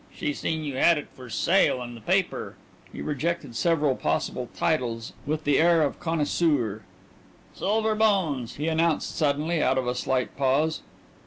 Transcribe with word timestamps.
She 0.11 0.33
seen 0.33 0.63
you 0.63 0.77
had 0.77 0.97
it 0.97 1.09
for 1.15 1.29
sale 1.29 1.79
in 1.83 1.93
the 1.93 2.01
paper." 2.01 2.55
He 2.91 3.03
rejected 3.03 3.55
several 3.55 3.95
possible 3.95 4.49
titles 4.55 5.13
with 5.27 5.43
the 5.43 5.59
air 5.59 5.83
of 5.83 5.99
connoisseur. 5.99 6.81
"'Silver 7.53 7.93
Bones,'" 7.93 8.55
he 8.55 8.67
announced 8.67 9.15
suddenly 9.15 9.61
out 9.61 9.77
of 9.77 9.85
a 9.85 9.93
slight 9.93 10.35
pause. 10.35 10.81